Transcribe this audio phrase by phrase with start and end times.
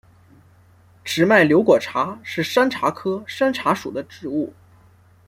[1.03, 4.51] 直脉瘤果茶是山茶科山茶属的植物。